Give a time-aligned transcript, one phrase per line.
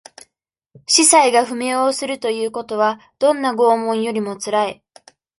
[0.87, 4.83] 司祭が踏み絵をするということは、どんな拷問よりも辛い。